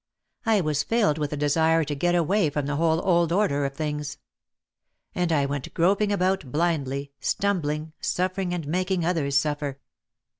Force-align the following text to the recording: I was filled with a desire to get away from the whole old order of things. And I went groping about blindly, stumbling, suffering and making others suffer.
I 0.47 0.61
was 0.61 0.81
filled 0.81 1.19
with 1.19 1.31
a 1.31 1.37
desire 1.37 1.83
to 1.83 1.93
get 1.93 2.15
away 2.15 2.49
from 2.49 2.65
the 2.65 2.77
whole 2.77 3.05
old 3.07 3.31
order 3.31 3.65
of 3.65 3.75
things. 3.75 4.17
And 5.13 5.31
I 5.31 5.45
went 5.45 5.71
groping 5.75 6.11
about 6.11 6.51
blindly, 6.51 7.11
stumbling, 7.19 7.93
suffering 8.01 8.51
and 8.51 8.65
making 8.67 9.05
others 9.05 9.39
suffer. 9.39 9.79